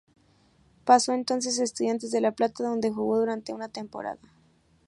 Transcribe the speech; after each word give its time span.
Pasó 0.83 1.11
entonces 1.13 1.59
a 1.59 1.63
Estudiantes 1.63 2.09
de 2.09 2.21
La 2.21 2.31
Plata, 2.31 2.63
donde 2.63 2.89
jugó 2.91 3.19
durante 3.19 3.53
una 3.53 3.69
temporada. 3.69 4.19